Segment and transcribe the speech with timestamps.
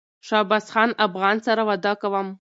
[0.27, 2.27] شهبازخان افغان سره واده کوم